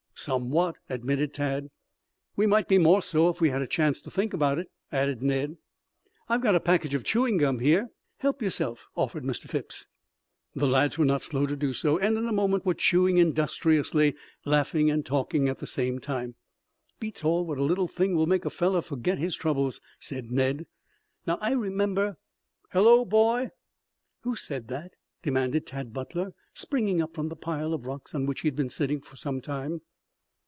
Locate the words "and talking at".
14.91-15.57